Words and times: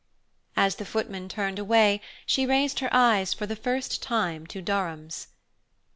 As 0.57 0.77
the 0.77 0.83
footman 0.85 1.29
turned 1.29 1.59
away, 1.59 2.01
she 2.25 2.47
raised 2.47 2.79
her 2.79 2.89
eyes 2.91 3.35
for 3.35 3.45
the 3.45 3.55
first 3.55 4.01
time 4.01 4.47
to 4.47 4.59
Durham's. 4.59 5.27